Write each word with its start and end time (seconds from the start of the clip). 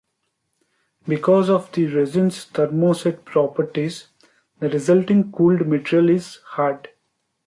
Because 1.07 1.47
of 1.47 1.71
the 1.73 1.85
resin's 1.85 2.47
thermoset 2.47 3.23
properties 3.23 4.07
the 4.59 4.67
resulting 4.67 5.31
cooled 5.31 5.67
material 5.67 6.09
is 6.09 6.37
hard. 6.37 6.89